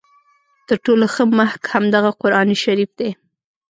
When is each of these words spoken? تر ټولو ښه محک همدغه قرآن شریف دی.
تر 0.67 0.77
ټولو 0.85 1.05
ښه 1.13 1.23
محک 1.37 1.61
همدغه 1.73 2.11
قرآن 2.21 2.47
شریف 2.63 2.91
دی. 2.99 3.09